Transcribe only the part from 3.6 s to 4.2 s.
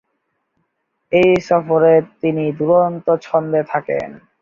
থাকেন।